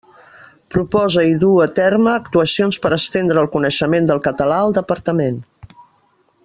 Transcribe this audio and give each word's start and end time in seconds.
Proposa 0.75 1.25
i 1.31 1.35
duu 1.43 1.59
a 1.65 1.67
terme 1.81 2.09
actuacions 2.13 2.81
per 2.87 2.93
estendre 2.99 3.43
el 3.45 3.51
coneixement 3.57 4.13
del 4.13 4.23
català 4.31 4.59
al 4.63 4.75
Departament. 4.83 5.39